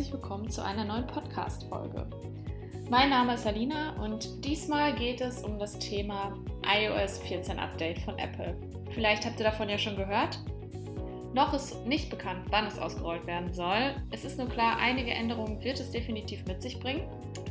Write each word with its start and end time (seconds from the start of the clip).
herzlich 0.00 0.14
willkommen 0.14 0.48
zu 0.48 0.64
einer 0.64 0.86
neuen 0.86 1.06
Podcast-Folge. 1.06 2.06
Mein 2.88 3.10
Name 3.10 3.34
ist 3.34 3.46
Alina 3.46 4.02
und 4.02 4.46
diesmal 4.46 4.94
geht 4.94 5.20
es 5.20 5.42
um 5.42 5.58
das 5.58 5.78
Thema 5.78 6.32
iOS 6.64 7.18
14 7.18 7.58
Update 7.58 7.98
von 7.98 8.18
Apple. 8.18 8.56
Vielleicht 8.94 9.26
habt 9.26 9.38
ihr 9.38 9.44
davon 9.44 9.68
ja 9.68 9.76
schon 9.76 9.96
gehört. 9.96 10.38
Noch 11.34 11.52
ist 11.52 11.84
nicht 11.84 12.08
bekannt, 12.08 12.46
wann 12.48 12.66
es 12.66 12.78
ausgerollt 12.78 13.26
werden 13.26 13.52
soll. 13.52 13.94
Es 14.10 14.24
ist 14.24 14.38
nur 14.38 14.48
klar, 14.48 14.78
einige 14.80 15.10
Änderungen 15.10 15.62
wird 15.62 15.78
es 15.78 15.90
definitiv 15.90 16.46
mit 16.46 16.62
sich 16.62 16.80
bringen. 16.80 17.06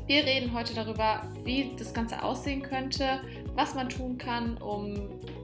Wir 0.07 0.25
reden 0.25 0.51
heute 0.55 0.73
darüber, 0.73 1.21
wie 1.43 1.75
das 1.77 1.93
Ganze 1.93 2.23
aussehen 2.23 2.63
könnte, 2.63 3.21
was 3.53 3.75
man 3.75 3.89
tun 3.89 4.17
kann, 4.17 4.57
um 4.57 4.95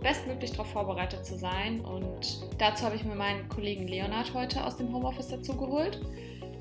bestmöglich 0.02 0.54
darauf 0.54 0.72
vorbereitet 0.72 1.24
zu 1.24 1.38
sein. 1.38 1.82
Und 1.82 2.42
dazu 2.58 2.84
habe 2.84 2.96
ich 2.96 3.06
mir 3.06 3.14
meinen 3.14 3.48
Kollegen 3.48 3.88
Leonard 3.88 4.34
heute 4.34 4.66
aus 4.66 4.78
dem 4.78 4.92
Homeoffice 4.92 5.28
dazu 5.28 5.56
geholt. 5.56 6.02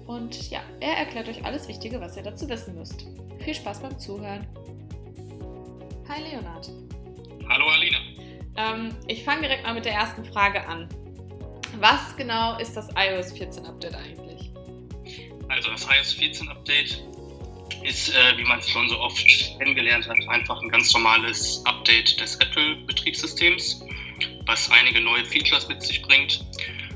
Und 0.06 0.50
ja, 0.50 0.62
er 0.80 0.96
erklärt 0.98 1.28
euch 1.28 1.44
alles 1.44 1.66
Wichtige, 1.68 2.00
was 2.00 2.16
ihr 2.16 2.22
dazu 2.22 2.48
wissen 2.48 2.74
müsst. 2.74 3.06
Viel 3.38 3.54
Spaß 3.54 3.80
beim 3.80 3.98
Zuhören. 3.98 4.46
Hi 6.08 6.22
Leonard. 6.22 6.70
Hallo 7.48 7.66
Alina. 7.68 7.98
Ähm, 8.56 8.94
ich 9.06 9.24
fange 9.24 9.42
direkt 9.42 9.64
mal 9.64 9.74
mit 9.74 9.84
der 9.84 9.94
ersten 9.94 10.24
Frage 10.24 10.66
an. 10.66 10.88
Was 11.78 12.16
genau 12.16 12.58
ist 12.58 12.76
das 12.76 12.88
iOS 12.96 13.32
14 13.32 13.66
Update 13.66 13.94
eigentlich? 13.94 14.50
Also 15.48 15.70
das 15.70 15.86
iOS 15.86 16.12
14 16.12 16.48
Update 16.48 17.02
ist, 17.82 18.10
äh, 18.10 18.36
wie 18.36 18.44
man 18.44 18.58
es 18.58 18.68
schon 18.68 18.88
so 18.88 18.98
oft 19.00 19.26
kennengelernt 19.58 20.08
hat, 20.08 20.16
einfach 20.28 20.60
ein 20.62 20.68
ganz 20.68 20.92
normales 20.92 21.62
Update 21.66 22.20
des 22.20 22.36
Apple-Betriebssystems, 22.36 23.84
was 24.46 24.70
einige 24.70 25.00
neue 25.00 25.24
Features 25.24 25.68
mit 25.68 25.82
sich 25.82 26.00
bringt. 26.02 26.44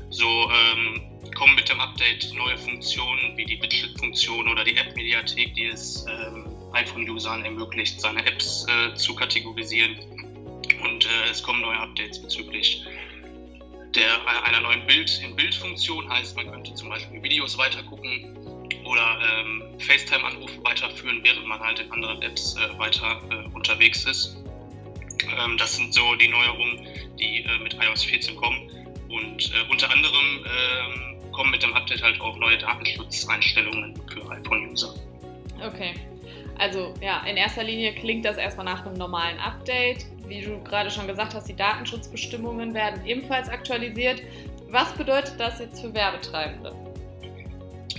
So 0.09 0.27
ähm, 0.27 1.08
kommen 1.39 1.55
mit 1.55 1.69
dem 1.69 1.79
Update 1.79 2.33
neue 2.33 2.57
Funktionen 2.57 3.37
wie 3.37 3.45
die 3.45 3.61
Widget-Funktion 3.61 4.49
oder 4.49 4.65
die 4.65 4.75
App-Mediathek, 4.75 5.53
die 5.55 5.67
es 5.67 6.05
ähm, 6.09 6.45
iPhone-Usern 6.73 7.45
ermöglicht, 7.45 8.01
seine 8.01 8.25
Apps 8.25 8.67
äh, 8.67 8.93
zu 8.95 9.15
kategorisieren. 9.15 9.95
Und 10.83 11.05
äh, 11.05 11.29
es 11.31 11.41
kommen 11.41 11.61
neue 11.61 11.79
Updates 11.79 12.21
bezüglich 12.21 12.83
der, 13.95 14.43
einer 14.43 14.59
neuen 14.59 14.85
Bild-in-Bild-Funktion, 14.85 16.09
heißt 16.09 16.35
man 16.35 16.51
könnte 16.51 16.75
zum 16.75 16.89
Beispiel 16.89 17.23
Videos 17.23 17.57
weitergucken 17.57 18.35
oder 18.83 19.19
ähm, 19.39 19.63
FaceTime-Anrufe 19.79 20.61
weiterführen, 20.65 21.21
während 21.23 21.47
man 21.47 21.61
halt 21.61 21.79
in 21.79 21.89
anderen 21.93 22.21
Apps 22.21 22.57
äh, 22.57 22.77
weiter 22.77 23.21
äh, 23.31 23.55
unterwegs 23.55 24.03
ist. 24.03 24.43
Ähm, 25.23 25.57
das 25.57 25.77
sind 25.77 25.93
so 25.93 26.15
die 26.15 26.27
Neuerungen, 26.27 26.85
die 27.17 27.45
äh, 27.45 27.59
mit 27.59 27.75
iOS 27.75 28.03
14 28.03 28.35
kommen. 28.35 28.69
Und 29.07 29.51
äh, 29.53 29.71
unter 29.71 29.89
anderem 29.89 30.45
ähm, 30.45 31.08
kommen 31.31 31.51
mit 31.51 31.63
dem 31.63 31.73
Update 31.73 32.01
halt 32.01 32.19
auch 32.21 32.37
neue 32.37 32.57
Datenschutzeinstellungen 32.57 33.99
für 34.11 34.29
iPhone-User. 34.29 34.93
Okay. 35.65 35.93
Also 36.57 36.93
ja, 37.01 37.23
in 37.25 37.37
erster 37.37 37.63
Linie 37.63 37.93
klingt 37.95 38.25
das 38.25 38.37
erstmal 38.37 38.65
nach 38.65 38.85
einem 38.85 38.95
normalen 38.95 39.39
Update. 39.39 40.05
Wie 40.27 40.41
du 40.41 40.61
gerade 40.63 40.91
schon 40.91 41.07
gesagt 41.07 41.33
hast, 41.33 41.47
die 41.47 41.55
Datenschutzbestimmungen 41.55 42.73
werden 42.73 43.05
ebenfalls 43.05 43.49
aktualisiert. 43.49 44.21
Was 44.67 44.93
bedeutet 44.93 45.39
das 45.39 45.59
jetzt 45.59 45.81
für 45.81 45.93
Werbetreibende? 45.93 46.75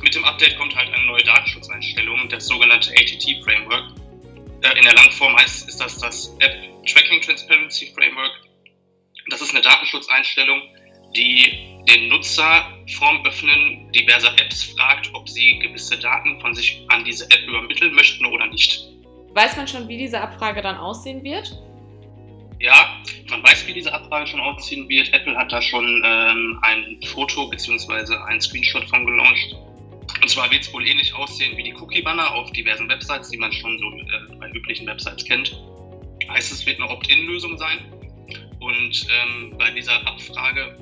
Mit 0.02 0.14
dem 0.14 0.24
Update 0.24 0.56
kommt 0.56 0.74
halt 0.76 0.92
eine 0.92 1.04
neue 1.04 1.22
Datenschutzeinstellung, 1.24 2.28
das 2.28 2.46
sogenannte 2.46 2.90
ATT-Framework. 2.92 3.92
Äh, 4.62 4.78
in 4.78 4.84
der 4.84 4.94
Langform 4.94 5.36
heißt, 5.36 5.68
ist 5.68 5.80
das 5.80 5.98
das 5.98 6.36
App 6.40 6.54
Tracking 6.86 7.20
Transparency 7.22 7.92
Framework. 7.94 8.32
Das 9.30 9.42
ist 9.42 9.50
eine 9.50 9.62
Datenschutzeinstellung, 9.62 10.62
die 11.16 11.79
den 11.90 12.08
Nutzer 12.08 12.64
vorm 12.98 13.24
Öffnen 13.26 13.90
diverser 13.92 14.32
Apps 14.38 14.64
fragt, 14.64 15.10
ob 15.12 15.28
sie 15.28 15.58
gewisse 15.58 15.98
Daten 15.98 16.40
von 16.40 16.54
sich 16.54 16.84
an 16.88 17.04
diese 17.04 17.24
App 17.24 17.46
übermitteln 17.46 17.94
möchten 17.94 18.24
oder 18.26 18.46
nicht. 18.46 18.88
Weiß 19.34 19.56
man 19.56 19.66
schon, 19.66 19.88
wie 19.88 19.98
diese 19.98 20.20
Abfrage 20.20 20.62
dann 20.62 20.76
aussehen 20.76 21.22
wird? 21.22 21.52
Ja, 22.60 23.02
man 23.30 23.42
weiß, 23.42 23.66
wie 23.66 23.72
diese 23.72 23.92
Abfrage 23.92 24.26
schon 24.26 24.40
aussehen 24.40 24.88
wird. 24.88 25.12
Apple 25.14 25.36
hat 25.36 25.50
da 25.50 25.62
schon 25.62 26.02
ähm, 26.04 26.58
ein 26.62 27.00
Foto 27.06 27.48
bzw. 27.48 28.14
ein 28.28 28.40
Screenshot 28.40 28.88
von 28.88 29.06
gelauncht. 29.06 29.56
Und 30.20 30.28
zwar 30.28 30.50
wird 30.50 30.62
es 30.62 30.72
wohl 30.72 30.86
ähnlich 30.86 31.14
aussehen 31.14 31.56
wie 31.56 31.62
die 31.62 31.74
Cookie-Banner 31.74 32.34
auf 32.34 32.52
diversen 32.52 32.88
Websites, 32.88 33.30
die 33.30 33.38
man 33.38 33.52
schon 33.52 33.78
so 33.78 33.86
äh, 33.86 34.36
bei 34.38 34.50
üblichen 34.50 34.86
Websites 34.86 35.24
kennt. 35.24 35.56
Heißt, 36.28 36.52
es 36.52 36.66
wird 36.66 36.80
eine 36.80 36.90
Opt-in-Lösung 36.90 37.56
sein. 37.56 37.78
Und 38.60 39.06
ähm, 39.10 39.54
bei 39.56 39.70
dieser 39.70 40.06
Abfrage 40.06 40.76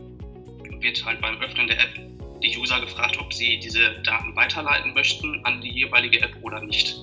wird 0.81 1.05
halt 1.05 1.21
beim 1.21 1.41
Öffnen 1.41 1.66
der 1.66 1.81
App 1.81 1.94
die 2.43 2.56
User 2.56 2.81
gefragt, 2.81 3.19
ob 3.19 3.33
sie 3.33 3.59
diese 3.59 4.00
Daten 4.03 4.34
weiterleiten 4.37 4.94
möchten 4.94 5.44
an 5.44 5.61
die 5.61 5.71
jeweilige 5.71 6.21
App 6.21 6.37
oder 6.43 6.61
nicht. 6.61 6.97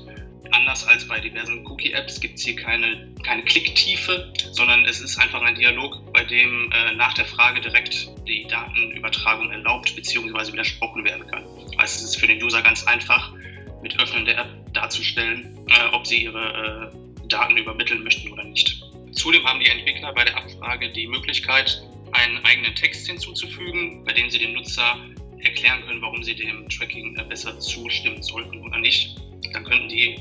Anders 0.51 0.87
als 0.87 1.07
bei 1.07 1.19
diversen 1.19 1.65
Cookie-Apps 1.65 2.19
gibt 2.19 2.35
es 2.35 2.45
hier 2.45 2.55
keine, 2.55 3.13
keine 3.23 3.43
Klicktiefe, 3.43 4.31
sondern 4.51 4.85
es 4.85 5.01
ist 5.01 5.17
einfach 5.17 5.41
ein 5.41 5.55
Dialog, 5.55 6.13
bei 6.13 6.23
dem 6.23 6.71
äh, 6.71 6.93
nach 6.93 7.13
der 7.13 7.25
Frage 7.25 7.61
direkt 7.61 8.07
die 8.27 8.45
Datenübertragung 8.47 9.51
erlaubt 9.51 9.95
bzw. 9.95 10.53
widersprochen 10.53 11.03
werden 11.03 11.27
kann. 11.27 11.43
Also 11.77 11.97
es 11.97 12.03
ist 12.03 12.15
für 12.17 12.27
den 12.27 12.41
User 12.41 12.61
ganz 12.61 12.85
einfach, 12.85 13.33
mit 13.81 13.99
Öffnen 13.99 14.25
der 14.25 14.37
App 14.39 14.73
darzustellen, 14.73 15.57
äh, 15.67 15.93
ob 15.93 16.07
sie 16.07 16.23
ihre 16.23 16.91
äh, 16.91 17.27
Daten 17.27 17.57
übermitteln 17.57 18.03
möchten 18.03 18.31
oder 18.31 18.43
nicht. 18.43 18.81
Zudem 19.11 19.45
haben 19.45 19.59
die 19.59 19.67
Entwickler 19.67 20.13
bei 20.13 20.25
der 20.25 20.37
Abfrage 20.37 20.91
die 20.91 21.07
Möglichkeit, 21.07 21.81
einen 22.15 22.43
eigenen 22.45 22.75
Text 22.75 23.07
hinzuzufügen, 23.07 24.03
bei 24.03 24.13
dem 24.13 24.29
sie 24.29 24.39
dem 24.39 24.53
Nutzer 24.53 24.99
erklären 25.39 25.85
können, 25.85 26.01
warum 26.01 26.23
sie 26.23 26.35
dem 26.35 26.67
Tracking 26.69 27.17
äh, 27.17 27.23
besser 27.23 27.59
zustimmen 27.59 28.21
sollten 28.23 28.61
oder 28.61 28.79
nicht. 28.79 29.15
Dann 29.53 29.63
könnten 29.63 29.89
die 29.89 30.19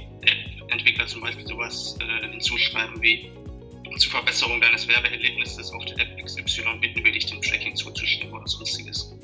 Entwickler 0.69 1.07
zum 1.07 1.21
Beispiel 1.21 1.47
sowas 1.47 1.97
äh, 2.01 2.29
hinzuschreiben 2.29 3.01
wie 3.03 3.31
zur 3.99 4.11
Verbesserung 4.11 4.61
deines 4.61 4.89
Werbeerlebnisses 4.89 5.73
auf 5.73 5.85
der 5.85 5.99
App 6.01 6.25
XY 6.25 6.79
bitten 6.81 7.05
wir 7.05 7.13
dich, 7.13 7.27
dem 7.27 7.41
Tracking 7.41 7.77
zuzustimmen 7.77 8.35
oder 8.35 8.47
sonstiges. 8.47 9.15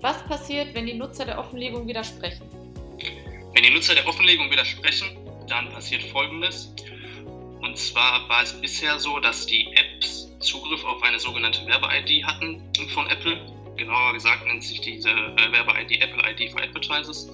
Was 0.00 0.24
passiert, 0.28 0.74
wenn 0.74 0.86
die 0.86 0.94
Nutzer 0.94 1.24
der 1.24 1.38
Offenlegung 1.38 1.88
widersprechen? 1.88 2.42
Wenn 3.52 3.62
die 3.62 3.70
Nutzer 3.70 3.94
der 3.94 4.06
Offenlegung 4.06 4.50
widersprechen, 4.50 5.16
dann 5.48 5.70
passiert 5.70 6.02
Folgendes. 6.04 6.72
Und 7.62 7.76
zwar 7.76 8.28
war 8.28 8.42
es 8.42 8.60
bisher 8.60 8.98
so, 9.00 9.18
dass 9.18 9.46
die 9.46 9.66
Apps 9.74 10.23
Zugriff 10.44 10.84
auf 10.84 11.02
eine 11.02 11.18
sogenannte 11.18 11.66
Werbe-ID 11.66 12.24
hatten 12.24 12.62
von 12.90 13.08
Apple. 13.08 13.40
Genauer 13.76 14.12
gesagt 14.12 14.46
nennt 14.46 14.62
sich 14.62 14.80
diese 14.80 15.10
äh, 15.10 15.52
Werbe-ID 15.52 16.02
Apple 16.02 16.22
ID 16.30 16.52
for 16.52 16.62
Advertisers. 16.62 17.28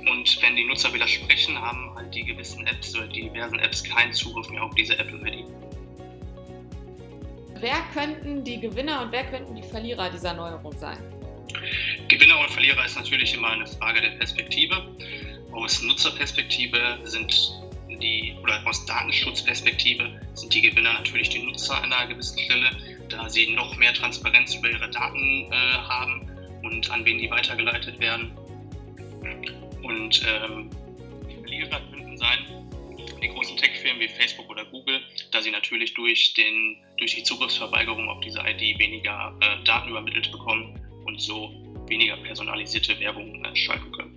Und 0.00 0.42
wenn 0.42 0.56
die 0.56 0.64
Nutzer 0.64 0.92
widersprechen, 0.92 1.60
haben 1.60 1.94
halt 1.94 2.14
die 2.14 2.24
gewissen 2.24 2.66
Apps 2.66 2.96
oder 2.96 3.06
die 3.06 3.22
diversen 3.22 3.58
Apps 3.58 3.84
keinen 3.84 4.12
Zugriff 4.12 4.48
mehr 4.48 4.64
auf 4.64 4.74
diese 4.74 4.98
Apple-ID. 4.98 5.44
Wer 7.60 7.82
könnten 7.92 8.42
die 8.42 8.58
Gewinner 8.58 9.02
und 9.02 9.12
wer 9.12 9.24
könnten 9.24 9.54
die 9.54 9.62
Verlierer 9.62 10.08
dieser 10.08 10.32
Neuerung 10.32 10.72
sein? 10.78 10.98
Gewinner 12.08 12.40
und 12.40 12.50
Verlierer 12.50 12.84
ist 12.86 12.96
natürlich 12.96 13.34
immer 13.34 13.50
eine 13.50 13.66
Frage 13.66 14.00
der 14.00 14.10
Perspektive. 14.10 14.88
Aus 15.52 15.82
Nutzerperspektive 15.82 16.98
sind 17.04 17.59
die, 18.00 18.34
oder 18.42 18.66
aus 18.66 18.84
Datenschutzperspektive 18.86 20.20
sind 20.34 20.54
die 20.54 20.62
Gewinner 20.62 20.92
natürlich 20.94 21.28
die 21.28 21.42
Nutzer 21.42 21.82
an 21.82 21.92
einer 21.92 22.08
gewissen 22.08 22.38
Stelle, 22.38 22.70
da 23.08 23.28
sie 23.28 23.52
noch 23.54 23.76
mehr 23.76 23.94
Transparenz 23.94 24.54
über 24.54 24.70
ihre 24.70 24.90
Daten 24.90 25.50
äh, 25.50 25.54
haben 25.54 26.30
und 26.62 26.90
an 26.90 27.04
wen 27.04 27.18
die 27.18 27.30
weitergeleitet 27.30 27.98
werden. 28.00 28.32
Und 29.82 30.22
ähm, 30.26 30.70
Verlierer 31.42 31.80
könnten 31.90 32.16
sein 32.16 32.38
die 33.22 33.28
großen 33.28 33.56
Tech-Firmen 33.56 34.00
wie 34.00 34.08
Facebook 34.08 34.48
oder 34.48 34.64
Google, 34.66 35.00
da 35.30 35.42
sie 35.42 35.50
natürlich 35.50 35.94
durch, 35.94 36.34
den, 36.34 36.76
durch 36.96 37.14
die 37.14 37.22
Zugriffsverweigerung 37.22 38.08
auf 38.08 38.20
diese 38.20 38.40
ID 38.40 38.78
weniger 38.78 39.36
äh, 39.40 39.62
Daten 39.64 39.90
übermittelt 39.90 40.30
bekommen 40.32 40.78
und 41.04 41.20
so 41.20 41.52
weniger 41.86 42.16
personalisierte 42.16 42.98
Werbung 43.00 43.44
äh, 43.44 43.56
schalten 43.56 43.92
können. 43.92 44.09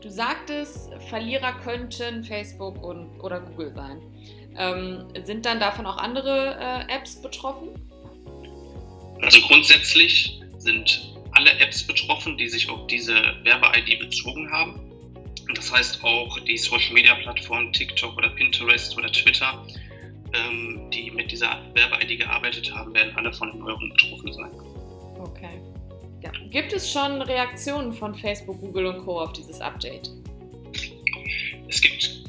Du 0.00 0.08
sagtest, 0.08 0.90
Verlierer 1.08 1.52
könnten 1.62 2.24
Facebook 2.24 2.82
und, 2.82 3.20
oder 3.20 3.40
Google 3.40 3.72
sein. 3.74 4.00
Ähm, 4.56 5.06
sind 5.24 5.44
dann 5.44 5.60
davon 5.60 5.84
auch 5.86 5.98
andere 5.98 6.56
äh, 6.58 6.94
Apps 6.94 7.20
betroffen? 7.20 7.68
Also 9.20 9.40
grundsätzlich 9.42 10.40
sind 10.58 11.14
alle 11.32 11.52
Apps 11.60 11.86
betroffen, 11.86 12.36
die 12.38 12.48
sich 12.48 12.68
auf 12.70 12.86
diese 12.86 13.14
Werbe-ID 13.44 14.00
bezogen 14.00 14.50
haben. 14.50 14.80
Das 15.54 15.70
heißt 15.72 16.02
auch 16.02 16.38
die 16.40 16.56
Social-Media-Plattformen 16.56 17.72
TikTok 17.72 18.16
oder 18.16 18.30
Pinterest 18.30 18.96
oder 18.96 19.10
Twitter, 19.12 19.66
ähm, 20.32 20.90
die 20.90 21.10
mit 21.10 21.30
dieser 21.30 21.60
Werbe-ID 21.74 22.20
gearbeitet 22.20 22.74
haben, 22.74 22.94
werden 22.94 23.14
alle 23.16 23.32
von 23.32 23.50
den 23.50 23.60
Neuerungen 23.60 23.90
betroffen 23.90 24.32
sein. 24.32 24.50
Okay. 25.18 25.60
Gibt 26.50 26.72
es 26.72 26.90
schon 26.90 27.22
Reaktionen 27.22 27.92
von 27.92 28.14
Facebook, 28.14 28.60
Google 28.60 28.86
und 28.86 29.04
Co. 29.04 29.20
auf 29.20 29.32
dieses 29.32 29.60
Update? 29.60 30.10
Es 31.68 31.80
gibt 31.80 32.24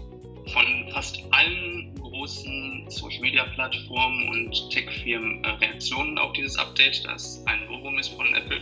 von 0.54 0.90
fast 0.92 1.24
allen 1.32 1.94
großen 1.96 2.86
Social-Media-Plattformen 2.90 4.30
und 4.30 4.70
Tech-Firmen 4.70 5.44
äh, 5.44 5.50
Reaktionen 5.50 6.18
auf 6.18 6.34
dieses 6.34 6.58
Update, 6.58 7.04
das 7.06 7.44
ein 7.48 7.66
Novum 7.66 7.98
ist 7.98 8.10
von 8.10 8.34
Apple. 8.36 8.62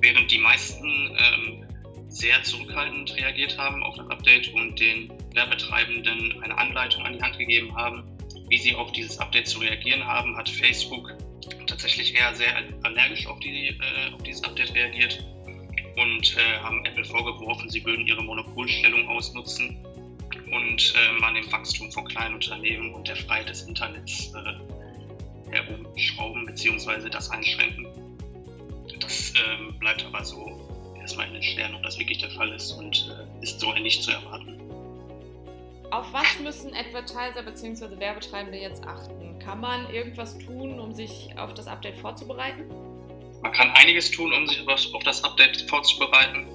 Während 0.00 0.30
die 0.30 0.38
meisten 0.38 1.16
ähm, 1.16 1.64
sehr 2.08 2.42
zurückhaltend 2.42 3.16
reagiert 3.16 3.56
haben 3.58 3.82
auf 3.82 3.96
das 3.96 4.08
Update 4.10 4.52
und 4.52 4.78
den 4.78 5.10
Werbetreibenden 5.32 6.42
eine 6.42 6.56
Anleitung 6.56 7.04
an 7.04 7.14
die 7.14 7.22
Hand 7.22 7.38
gegeben 7.38 7.74
haben, 7.74 8.04
wie 8.48 8.58
sie 8.58 8.74
auf 8.74 8.92
dieses 8.92 9.18
Update 9.18 9.48
zu 9.48 9.60
reagieren 9.60 10.04
haben, 10.04 10.36
hat 10.36 10.48
Facebook 10.48 11.12
tatsächlich 11.66 12.14
eher 12.14 12.34
sehr 12.34 12.54
allergisch 12.82 13.26
auf, 13.26 13.38
die, 13.40 13.68
äh, 13.68 14.14
auf 14.14 14.22
dieses 14.22 14.42
Update 14.44 14.74
reagiert 14.74 15.24
und 15.96 16.36
äh, 16.36 16.58
haben 16.60 16.84
Apple 16.84 17.04
vorgeworfen, 17.04 17.70
sie 17.70 17.84
würden 17.84 18.06
ihre 18.06 18.22
Monopolstellung 18.22 19.08
ausnutzen 19.08 19.76
und 20.50 20.94
äh, 20.94 21.20
man 21.20 21.34
dem 21.34 21.50
Wachstum 21.50 21.90
von 21.92 22.04
kleinen 22.04 22.34
Unternehmen 22.34 22.92
und 22.94 23.08
der 23.08 23.16
Freiheit 23.16 23.48
des 23.48 23.62
Internets 23.62 24.32
äh, 24.34 25.52
herumschrauben 25.52 26.46
bzw. 26.46 27.08
das 27.08 27.30
einschränken. 27.30 27.86
Das 29.00 29.32
ähm, 29.36 29.78
bleibt 29.78 30.04
aber 30.04 30.24
so 30.24 30.94
erstmal 31.00 31.28
in 31.28 31.34
den 31.34 31.42
Sternen, 31.42 31.76
ob 31.76 31.82
das 31.82 31.98
wirklich 31.98 32.18
der 32.18 32.30
Fall 32.30 32.52
ist 32.52 32.72
und 32.72 33.10
äh, 33.40 33.42
ist 33.44 33.60
so 33.60 33.72
nicht 33.74 34.02
zu 34.02 34.10
erwarten. 34.10 34.60
Auf 35.90 36.12
was 36.12 36.38
müssen 36.40 36.74
Advertiser 36.74 37.42
bzw. 37.42 37.98
Werbetreibende 37.98 38.58
jetzt 38.58 38.84
achten? 38.84 39.33
Kann 39.44 39.60
man 39.60 39.92
irgendwas 39.92 40.38
tun, 40.38 40.80
um 40.80 40.94
sich 40.94 41.28
auf 41.36 41.52
das 41.52 41.66
Update 41.66 41.96
vorzubereiten? 41.96 42.64
Man 43.42 43.52
kann 43.52 43.70
einiges 43.72 44.10
tun, 44.10 44.32
um 44.32 44.46
sich 44.46 44.66
auf 44.66 45.02
das 45.02 45.22
Update 45.22 45.68
vorzubereiten. 45.68 46.46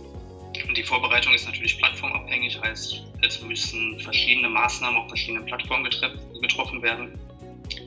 Und 0.67 0.75
die 0.75 0.83
Vorbereitung 0.83 1.33
ist 1.33 1.45
natürlich 1.45 1.77
plattformabhängig, 1.77 2.59
heißt, 2.61 3.03
es 3.21 3.41
müssen 3.41 3.99
verschiedene 3.99 4.49
Maßnahmen 4.49 4.99
auf 4.99 5.07
verschiedenen 5.07 5.45
Plattformen 5.45 5.83
getroffen 6.41 6.81
werden. 6.81 7.19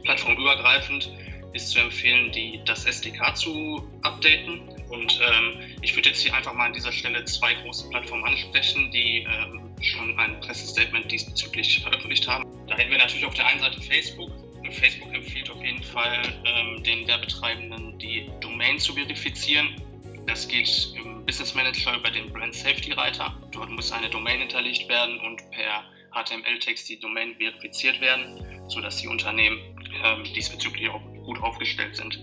Plattformübergreifend 0.05 1.11
ist 1.53 1.71
zu 1.71 1.81
empfehlen, 1.81 2.31
die, 2.33 2.61
das 2.65 2.85
SDK 2.85 3.37
zu 3.37 3.87
updaten. 4.03 4.61
Und 4.89 5.21
ähm, 5.21 5.77
ich 5.81 5.95
würde 5.97 6.11
jetzt 6.11 6.21
hier 6.21 6.35
einfach 6.35 6.55
mal 6.55 6.67
an 6.67 6.73
dieser 6.73 6.93
Stelle 6.93 7.25
zwei 7.25 7.55
große 7.55 7.89
Plattformen 7.91 8.25
ansprechen, 8.25 8.91
die 8.93 9.27
ähm, 9.29 9.61
schon 9.81 10.19
ein 10.19 10.41
Pressestatement 10.41 11.11
diesbezüglich 11.11 11.81
veröffentlicht 11.83 12.29
haben. 12.29 12.45
Da 12.69 12.77
hätten 12.77 12.91
wir 12.91 12.99
natürlich 12.99 13.27
auf 13.27 13.35
der 13.35 13.47
einen 13.47 13.61
Seite 13.61 13.81
Facebook. 13.81 14.31
Facebook 14.73 15.15
empfiehlt 15.15 15.51
auf 15.51 15.63
jeden 15.63 15.83
Fall 15.83 16.23
ähm, 16.45 16.83
den 16.83 17.07
Werbetreibenden, 17.07 17.99
die 17.99 18.31
Domain 18.41 18.79
zu 18.79 18.95
verifizieren. 18.95 19.81
Das 20.27 20.47
geht 20.49 20.95
im 20.97 21.25
Business 21.27 21.55
Manager 21.55 21.97
über 21.97 22.11
den 22.11 22.33
Brand 22.33 22.55
Safety 22.55 22.93
Reiter. 22.93 23.37
Dort 23.53 23.71
muss 23.71 23.93
eine 23.93 24.09
Domain 24.11 24.41
hinterlegt 24.41 24.89
werden 24.89 25.19
und 25.21 25.43
per 25.51 25.85
HTML-Text 26.13 26.89
die 26.89 26.99
Domain 26.99 27.35
verifiziert 27.37 28.01
werden, 28.01 28.69
sodass 28.69 28.99
die 28.99 29.09
Unternehmen 29.09 29.59
ähm, 30.05 30.25
diesbezüglich 30.35 30.89
auch 30.89 31.03
gut 31.25 31.41
aufgestellt 31.43 31.97
sind. 31.97 32.21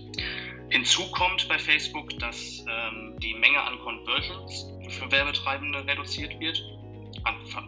Hinzu 0.70 1.10
kommt 1.10 1.48
bei 1.48 1.58
Facebook, 1.58 2.16
dass 2.20 2.64
ähm, 2.68 3.16
die 3.20 3.34
Menge 3.34 3.60
an 3.60 3.78
Conversions 3.80 4.66
für 4.88 5.10
Werbetreibende 5.10 5.84
reduziert 5.86 6.38
wird 6.38 6.62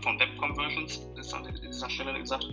von 0.00 0.18
Web 0.18 0.36
Conversions, 0.38 1.00
ist 1.16 1.34
an 1.34 1.46
dieser 1.62 1.90
Stelle 1.90 2.18
gesagt. 2.18 2.46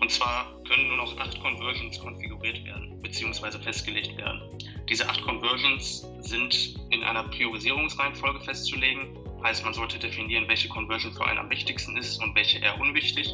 Und 0.00 0.10
zwar 0.10 0.46
können 0.64 0.88
nur 0.88 0.96
noch 0.96 1.16
acht 1.18 1.40
Conversions 1.40 1.98
konfiguriert 1.98 2.64
werden 2.64 3.00
bzw. 3.02 3.58
festgelegt 3.58 4.16
werden. 4.16 4.40
Diese 4.88 5.08
acht 5.08 5.22
Conversions 5.22 6.06
sind 6.20 6.76
in 6.90 7.02
einer 7.02 7.24
Priorisierungsreihenfolge 7.24 8.40
festzulegen. 8.40 9.18
Heißt, 9.42 9.64
man 9.64 9.74
sollte 9.74 9.98
definieren, 9.98 10.48
welche 10.48 10.68
Conversion 10.68 11.12
für 11.12 11.24
einen 11.26 11.38
am 11.38 11.50
wichtigsten 11.50 11.96
ist 11.96 12.22
und 12.22 12.34
welche 12.34 12.58
eher 12.58 12.80
unwichtig. 12.80 13.32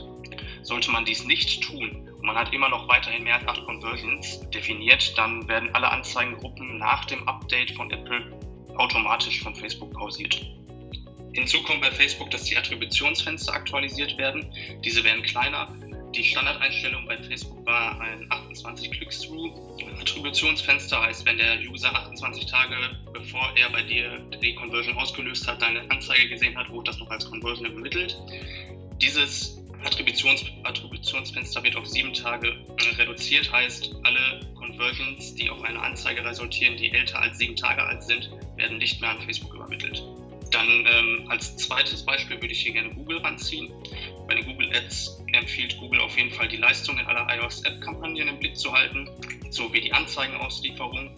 Sollte 0.63 0.91
man 0.91 1.05
dies 1.05 1.25
nicht 1.25 1.63
tun 1.63 2.09
und 2.19 2.25
man 2.25 2.37
hat 2.37 2.53
immer 2.53 2.69
noch 2.69 2.89
weiterhin 2.89 3.25
mehr 3.25 3.35
als 3.35 3.47
acht 3.47 3.65
Conversions 3.65 4.49
definiert, 4.51 5.17
dann 5.17 5.47
werden 5.47 5.75
alle 5.75 5.91
Anzeigengruppen 5.91 6.79
nach 6.79 7.05
dem 7.05 7.27
Update 7.29 7.73
von 7.73 7.91
Apple 7.91 8.39
automatisch 8.77 9.43
von 9.43 9.55
Facebook 9.55 9.93
pausiert. 9.93 10.45
Hinzu 11.35 11.63
kommt 11.65 11.81
bei 11.81 11.91
Facebook, 11.91 12.31
dass 12.31 12.45
die 12.45 12.57
Attributionsfenster 12.57 13.53
aktualisiert 13.53 14.17
werden. 14.19 14.47
Diese 14.85 15.03
werden 15.03 15.23
kleiner. 15.23 15.69
Die 16.15 16.23
Standardeinstellung 16.23 17.07
bei 17.07 17.21
Facebook 17.25 17.67
war 17.67 18.01
ein 18.01 18.31
28 18.31 18.89
Click-Through. 18.93 19.79
Attributionsfenster 20.01 21.03
heißt, 21.03 21.27
wenn 21.27 21.39
der 21.39 21.59
User 21.69 21.93
28 21.93 22.47
Tage 22.47 22.77
bevor 23.13 23.53
er 23.57 23.69
bei 23.71 23.83
dir 23.83 24.21
die 24.41 24.55
Conversion 24.55 24.97
ausgelöst 24.97 25.49
hat, 25.49 25.61
deine 25.61 25.81
Anzeige 25.91 26.29
gesehen 26.29 26.57
hat, 26.57 26.71
wurde 26.71 26.93
das 26.93 26.99
noch 26.99 27.11
als 27.11 27.29
Conversion 27.29 27.67
übermittelt. 27.67 28.17
Dieses 29.03 29.59
Attributions 29.85 30.45
Attributionsfenster 30.63 31.63
wird 31.65 31.75
auf 31.75 31.87
sieben 31.87 32.13
Tage 32.13 32.55
reduziert, 32.97 33.51
heißt, 33.51 33.97
alle 34.05 34.41
Conversions, 34.55 35.35
die 35.35 35.51
auf 35.51 35.63
eine 35.63 35.81
Anzeige 35.81 36.25
resultieren, 36.25 36.77
die 36.77 36.93
älter 36.93 37.21
als 37.21 37.39
sieben 37.39 37.57
Tage 37.57 37.83
alt 37.83 38.05
sind, 38.05 38.31
werden 38.57 38.79
nicht 38.79 39.01
mehr 39.01 39.11
an 39.11 39.21
Facebook 39.23 39.53
übermittelt. 39.53 40.01
Dann 40.55 40.87
ähm, 40.87 41.25
als 41.29 41.57
zweites 41.57 42.05
Beispiel 42.05 42.41
würde 42.41 42.53
ich 42.53 42.61
hier 42.61 42.73
gerne 42.73 42.91
Google 42.91 43.19
ranziehen. 43.19 43.73
Bei 44.29 44.37
den 44.37 44.47
Google 44.47 44.71
Ads 44.73 45.21
empfiehlt 45.33 45.77
Google 45.79 46.01
auf 46.01 46.17
jeden 46.17 46.31
Fall 46.31 46.47
die 46.47 46.59
Leistungen 46.59 47.05
aller 47.07 47.27
iOS-App-Kampagnen 47.37 48.29
im 48.29 48.39
Blick 48.39 48.57
zu 48.57 48.73
halten, 48.73 49.11
sowie 49.51 49.81
die 49.81 49.93
Anzeigenauslieferung 49.93 51.11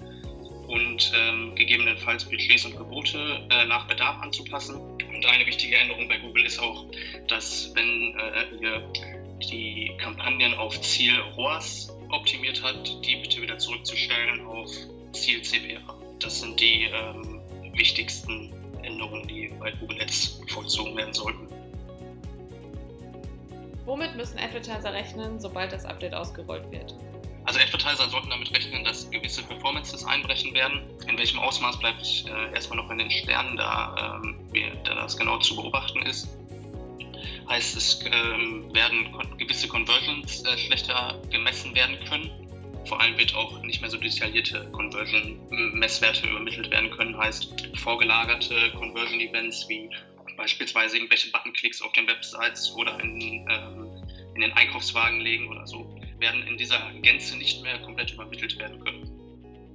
und 0.69 1.13
ähm, 1.15 1.55
gegebenenfalls 1.55 2.25
Budgets 2.25 2.65
und 2.65 2.79
Gebote 2.79 3.47
äh, 3.51 3.67
nach 3.67 3.87
Bedarf 3.87 4.23
anzupassen. 4.23 4.77
Und 4.77 5.27
eine 5.27 5.45
wichtige 5.45 5.77
Änderung 5.77 6.09
bei 6.09 6.17
Google 6.17 6.47
ist 6.47 6.59
auch, 6.59 6.87
dass 7.29 7.73
wenn 7.75 8.19
äh, 8.19 8.65
ihr 8.65 8.91
die 9.51 9.93
Kampagnen 9.99 10.55
auf 10.55 10.81
Ziel 10.81 11.13
ROAS 11.37 11.95
optimiert 12.09 12.63
habt, 12.65 13.05
die 13.05 13.17
bitte 13.17 13.43
wieder 13.43 13.59
zurückzustellen 13.59 14.47
auf 14.47 14.71
Ziel 15.13 15.43
CPA. 15.43 15.95
Das 16.21 16.41
sind 16.41 16.59
die 16.59 16.85
ähm, 16.85 17.43
wichtigsten 17.75 18.56
Änderungen, 18.97 19.29
die 19.29 19.53
bei 19.61 19.71
Google 19.73 20.01
Ads 20.01 20.41
vollzogen 20.49 20.97
werden 20.97 21.13
sollten. 21.13 21.47
Womit 23.85 24.17
müssen 24.17 24.39
Advertiser 24.39 24.93
rechnen, 24.93 25.39
sobald 25.39 25.73
das 25.73 25.85
Update 25.85 26.15
ausgerollt 26.15 26.71
wird? 26.73 26.95
Also 27.45 27.61
Advertiser 27.61 28.09
sollten 28.09 28.31
damit 28.31 28.53
rechnen, 28.53 28.83
dass 28.83 29.09
gewisse 29.11 29.43
Performances 29.45 30.05
einbrechen 30.05 30.53
werden. 30.55 30.81
In 31.07 31.17
welchem 31.17 31.39
Ausmaß 31.39 31.79
bleibt 31.79 32.25
äh, 32.27 32.55
erstmal 32.55 32.79
noch 32.79 32.91
in 32.91 32.99
den 32.99 33.11
Sternen, 33.11 33.57
da, 33.57 34.21
ähm, 34.25 34.37
da 34.83 34.95
das 34.95 35.17
genau 35.17 35.39
zu 35.39 35.55
beobachten 35.55 36.03
ist. 36.03 36.29
Heißt, 37.49 37.77
es 37.77 38.01
ähm, 38.05 38.75
werden 38.75 39.17
gewisse 39.39 39.69
Conversions 39.69 40.43
äh, 40.45 40.59
schlechter 40.59 41.21
gemessen 41.31 41.73
werden 41.77 41.97
können 42.09 42.46
vor 42.87 43.01
allem 43.01 43.19
wird 43.19 43.35
auch 43.35 43.63
nicht 43.63 43.81
mehr 43.81 43.91
so 43.91 43.97
detaillierte 43.97 44.69
Conversion-Messwerte 44.73 46.27
übermittelt 46.27 46.71
werden 46.71 46.91
können. 46.91 47.17
Heißt, 47.17 47.69
vorgelagerte 47.77 48.73
Conversion-Events 48.73 49.69
wie 49.69 49.91
beispielsweise 50.37 50.97
irgendwelche 50.97 51.31
Buttonklicks 51.31 51.83
auf 51.83 51.93
den 51.93 52.07
Websites 52.07 52.73
oder 52.75 53.01
in, 53.01 53.47
ähm, 53.51 54.03
in 54.35 54.41
den 54.43 54.53
Einkaufswagen 54.53 55.21
legen 55.21 55.49
oder 55.49 55.67
so, 55.67 55.99
werden 56.19 56.47
in 56.47 56.57
dieser 56.57 56.93
Gänze 57.03 57.37
nicht 57.37 57.63
mehr 57.63 57.79
komplett 57.81 58.13
übermittelt 58.13 58.59
werden 58.59 58.79
können. 58.85 59.17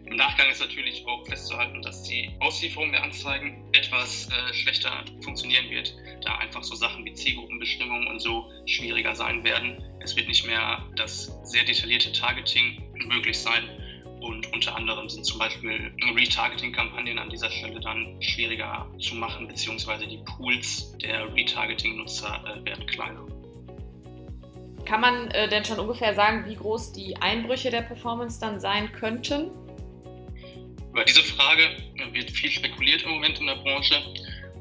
Im 0.05 0.17
Nachgang 0.17 0.49
ist 0.49 0.59
natürlich 0.59 1.05
auch 1.07 1.25
festzuhalten, 1.25 1.81
dass 1.81 2.03
die 2.03 2.29
Auslieferung 2.41 2.91
der 2.91 3.01
Anzeigen 3.01 3.63
etwas 3.71 4.27
äh, 4.27 4.53
schlechter 4.53 5.05
funktionieren 5.23 5.69
wird, 5.69 5.95
da 6.25 6.37
einfach 6.37 6.63
so 6.63 6.75
Sachen 6.75 7.05
wie 7.05 7.13
Zielgruppenbestimmung 7.13 8.07
und 8.07 8.19
so 8.19 8.51
schwieriger 8.65 9.15
sein 9.15 9.41
werden. 9.45 9.81
Es 10.01 10.17
wird 10.17 10.27
nicht 10.27 10.45
mehr 10.45 10.85
das 10.97 11.31
sehr 11.43 11.63
detaillierte 11.63 12.11
Targeting 12.11 12.80
möglich 13.07 13.39
sein. 13.39 13.69
Und 14.19 14.53
unter 14.53 14.75
anderem 14.75 15.09
sind 15.09 15.25
zum 15.25 15.39
Beispiel 15.39 15.91
Retargeting-Kampagnen 16.15 17.17
an 17.17 17.29
dieser 17.29 17.49
Stelle 17.49 17.79
dann 17.79 18.21
schwieriger 18.21 18.87
zu 18.99 19.15
machen, 19.15 19.47
beziehungsweise 19.47 20.05
die 20.07 20.19
Pools 20.19 20.95
der 20.99 21.33
Retargeting-Nutzer 21.33 22.43
äh, 22.45 22.65
werden 22.65 22.85
kleiner. 22.85 23.25
Kann 24.85 25.01
man 25.01 25.31
äh, 25.31 25.49
denn 25.49 25.65
schon 25.65 25.79
ungefähr 25.79 26.13
sagen, 26.13 26.45
wie 26.47 26.55
groß 26.55 26.91
die 26.91 27.15
Einbrüche 27.17 27.71
der 27.71 27.81
Performance 27.81 28.39
dann 28.39 28.59
sein 28.59 28.91
könnten? 28.91 29.49
Über 30.91 31.03
diese 31.05 31.23
Frage 31.23 31.63
wird 32.11 32.29
viel 32.29 32.51
spekuliert 32.51 33.03
im 33.03 33.11
Moment 33.11 33.39
in 33.39 33.47
der 33.47 33.55
Branche 33.55 33.95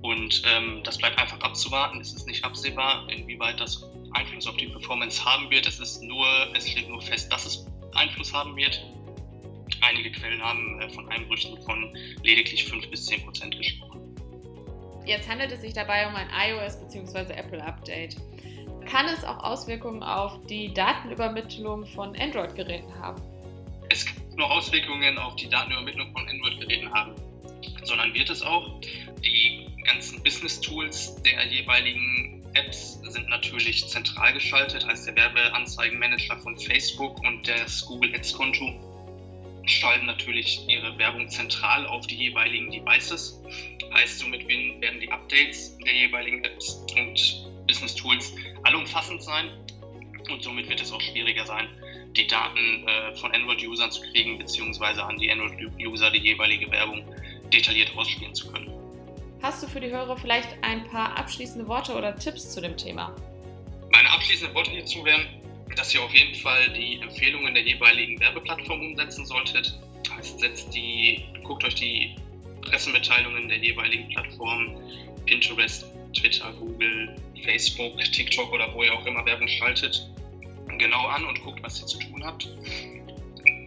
und 0.02 0.42
ähm, 0.46 0.80
das 0.84 0.96
bleibt 0.96 1.18
einfach 1.18 1.40
abzuwarten. 1.40 2.00
Es 2.00 2.12
ist 2.12 2.26
nicht 2.26 2.44
absehbar, 2.44 3.06
inwieweit 3.10 3.60
das 3.60 3.84
Einfluss 4.12 4.46
auf 4.46 4.56
die 4.56 4.68
Performance 4.68 5.22
haben 5.24 5.50
wird. 5.50 5.66
Es 5.66 5.78
ist 5.80 6.02
nur, 6.02 6.26
es 6.54 6.68
steht 6.68 6.88
nur 6.88 7.02
fest, 7.02 7.30
dass 7.32 7.46
es 7.46 7.66
Einfluss 7.94 8.32
haben 8.32 8.56
wird. 8.56 8.84
Einige 9.82 10.12
Quellen 10.12 10.42
haben 10.42 10.80
äh, 10.80 10.90
von 10.90 11.08
Einbrüchen 11.08 11.60
von 11.62 11.96
lediglich 12.22 12.64
5 12.64 12.90
bis 12.90 13.06
10 13.06 13.24
Prozent 13.24 13.56
gesprochen. 13.56 14.00
Jetzt 15.06 15.28
handelt 15.28 15.50
es 15.52 15.62
sich 15.62 15.72
dabei 15.72 16.06
um 16.06 16.14
ein 16.14 16.28
iOS 16.50 16.78
bzw. 16.80 17.32
Apple 17.32 17.64
Update. 17.64 18.16
Kann 18.86 19.06
es 19.06 19.24
auch 19.24 19.38
Auswirkungen 19.42 20.02
auf 20.02 20.44
die 20.46 20.72
Datenübermittlung 20.74 21.86
von 21.86 22.14
Android-Geräten 22.16 22.94
haben? 22.98 23.22
Es 23.88 24.04
kann 24.04 24.16
nur 24.36 24.50
Auswirkungen 24.50 25.18
auf 25.18 25.36
die 25.36 25.48
Datenübermittlung 25.48 26.12
von 26.12 26.28
Android-Geräten 26.28 26.92
haben, 26.92 27.14
sondern 27.82 28.12
wird 28.14 28.30
es 28.30 28.42
auch. 28.42 28.80
Die 29.22 29.66
ganzen 29.84 30.22
Business-Tools 30.22 31.22
der 31.22 31.46
jeweiligen 31.46 32.39
Apps 32.54 33.00
sind 33.02 33.28
natürlich 33.28 33.86
zentral 33.88 34.32
geschaltet, 34.32 34.86
heißt 34.86 35.06
der 35.06 35.16
Werbeanzeigenmanager 35.16 36.38
von 36.38 36.58
Facebook 36.58 37.20
und 37.24 37.46
das 37.46 37.84
Google 37.86 38.14
Ads 38.14 38.32
Konto 38.32 38.90
schalten 39.66 40.06
natürlich 40.06 40.66
ihre 40.68 40.96
Werbung 40.98 41.28
zentral 41.28 41.86
auf 41.86 42.06
die 42.06 42.16
jeweiligen 42.16 42.70
Devices. 42.70 43.40
Heißt, 43.94 44.18
somit 44.18 44.46
werden 44.48 45.00
die 45.00 45.10
Updates 45.10 45.76
der 45.78 45.94
jeweiligen 45.94 46.44
Apps 46.44 46.84
und 46.96 47.66
Business 47.66 47.94
Tools 47.94 48.34
allumfassend 48.64 49.22
sein 49.22 49.50
und 50.28 50.42
somit 50.42 50.68
wird 50.68 50.80
es 50.80 50.92
auch 50.92 51.00
schwieriger 51.00 51.46
sein, 51.46 51.68
die 52.16 52.26
Daten 52.26 52.86
äh, 52.86 53.16
von 53.16 53.32
Android-Usern 53.32 53.90
zu 53.90 54.02
kriegen, 54.12 54.38
beziehungsweise 54.38 55.02
an 55.04 55.16
die 55.18 55.30
Android-User 55.30 56.10
die 56.10 56.18
jeweilige 56.18 56.70
Werbung 56.70 57.04
detailliert 57.52 57.96
ausspielen 57.96 58.34
zu 58.34 58.50
können. 58.50 58.79
Hast 59.42 59.62
du 59.62 59.68
für 59.68 59.80
die 59.80 59.90
Hörer 59.90 60.18
vielleicht 60.18 60.48
ein 60.60 60.84
paar 60.88 61.16
abschließende 61.16 61.66
Worte 61.66 61.94
oder 61.94 62.14
Tipps 62.14 62.50
zu 62.50 62.60
dem 62.60 62.76
Thema? 62.76 63.16
Meine 63.90 64.10
abschließenden 64.10 64.54
Worte 64.54 64.70
hierzu 64.70 65.02
wären, 65.02 65.26
dass 65.76 65.94
ihr 65.94 66.02
auf 66.02 66.12
jeden 66.12 66.34
Fall 66.34 66.70
die 66.74 67.00
Empfehlungen 67.00 67.54
der 67.54 67.62
jeweiligen 67.62 68.20
Werbeplattform 68.20 68.80
umsetzen 68.80 69.24
solltet. 69.24 69.78
Heißt, 70.14 70.40
setzt 70.40 70.74
die, 70.74 71.24
guckt 71.42 71.64
euch 71.64 71.74
die 71.74 72.16
Pressemitteilungen 72.60 73.48
der 73.48 73.58
jeweiligen 73.58 74.08
Plattformen, 74.10 74.76
Pinterest, 75.24 75.86
Twitter, 76.12 76.52
Google, 76.52 77.16
Facebook, 77.42 77.98
TikTok 77.98 78.52
oder 78.52 78.74
wo 78.74 78.82
ihr 78.82 78.92
auch 78.92 79.06
immer 79.06 79.24
Werbung 79.24 79.48
schaltet, 79.48 80.06
genau 80.76 81.06
an 81.06 81.24
und 81.24 81.40
guckt, 81.42 81.62
was 81.62 81.80
ihr 81.80 81.86
zu 81.86 81.98
tun 81.98 82.22
habt. 82.22 82.46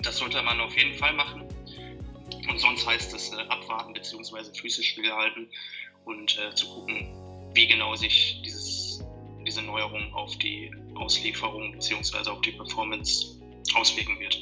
Das 0.03 0.18
sollte 0.18 0.39
man 0.44 0.60
auf 0.60 0.77
jeden 0.77 0.94
Fall 0.94 1.13
machen. 1.13 1.44
Und 2.50 2.60
sonst 2.60 2.86
heißt 2.86 3.13
es 3.13 3.32
äh, 3.32 3.42
abwarten 3.50 3.94
bzw. 3.94 4.54
physisch 4.54 4.92
stillhalten 4.92 5.50
und 6.06 6.38
äh, 6.40 6.54
zu 6.56 6.68
gucken, 6.68 7.52
wie 7.54 7.68
genau 7.68 7.96
sich 7.96 8.42
dieses, 8.44 9.04
diese 9.46 9.62
Neuerung 9.62 10.13
auf 10.13 10.38
die 10.38 10.72
Auslieferung 10.96 11.74
bzw. 11.74 12.30
auf 12.30 12.42
die 12.42 12.52
Performance 12.52 13.40
auswirken 13.75 14.20
wird. 14.20 14.38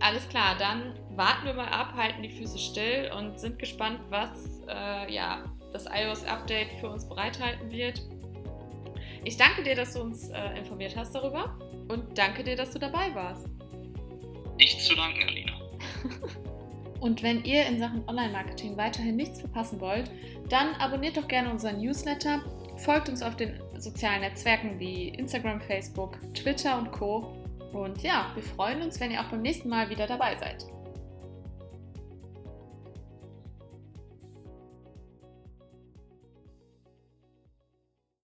Alles 0.00 0.28
klar, 0.28 0.56
dann 0.58 0.94
warten 1.16 1.46
wir 1.46 1.54
mal 1.54 1.68
ab, 1.68 1.94
halten 1.96 2.22
die 2.22 2.30
Füße 2.30 2.58
still 2.58 3.10
und 3.16 3.40
sind 3.40 3.58
gespannt, 3.58 4.00
was 4.10 4.62
äh, 4.68 5.12
ja, 5.12 5.44
das 5.72 5.86
iOS-Update 5.86 6.80
für 6.80 6.88
uns 6.88 7.08
bereithalten 7.08 7.70
wird. 7.70 8.02
Ich 9.24 9.36
danke 9.36 9.64
dir, 9.64 9.74
dass 9.74 9.94
du 9.94 10.00
uns 10.00 10.30
äh, 10.30 10.58
informiert 10.58 10.96
hast 10.96 11.14
darüber 11.14 11.58
und 11.88 12.16
danke 12.16 12.44
dir, 12.44 12.54
dass 12.54 12.70
du 12.70 12.78
dabei 12.78 13.12
warst. 13.14 13.48
Nichts 14.56 14.86
zu 14.86 14.94
danken, 14.94 15.22
Alina. 15.28 15.47
und 17.00 17.22
wenn 17.22 17.44
ihr 17.44 17.66
in 17.66 17.78
Sachen 17.78 18.02
Online-Marketing 18.08 18.76
weiterhin 18.76 19.16
nichts 19.16 19.40
verpassen 19.40 19.80
wollt, 19.80 20.10
dann 20.48 20.74
abonniert 20.76 21.16
doch 21.16 21.28
gerne 21.28 21.50
unseren 21.50 21.80
Newsletter, 21.80 22.42
folgt 22.76 23.08
uns 23.08 23.22
auf 23.22 23.36
den 23.36 23.60
sozialen 23.76 24.20
Netzwerken 24.20 24.78
wie 24.78 25.08
Instagram, 25.08 25.60
Facebook, 25.60 26.18
Twitter 26.34 26.78
und 26.78 26.90
Co. 26.92 27.32
Und 27.72 28.02
ja, 28.02 28.30
wir 28.34 28.42
freuen 28.42 28.82
uns, 28.82 28.98
wenn 29.00 29.10
ihr 29.10 29.20
auch 29.20 29.30
beim 29.30 29.42
nächsten 29.42 29.68
Mal 29.68 29.90
wieder 29.90 30.06
dabei 30.06 30.36
seid. 30.36 30.66